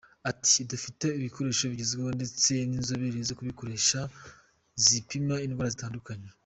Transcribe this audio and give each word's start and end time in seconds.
Ati’’ 0.31 0.57
Dufite 0.71 1.05
ibikoresho 1.19 1.63
bigezweho, 1.71 2.11
ndetse 2.17 2.51
n’inzobere 2.69 3.17
zo 3.29 3.33
kubikoresha 3.39 3.99
zipima 4.85 5.35
indwara 5.45 5.71
zitandukanye…‘’. 5.75 6.29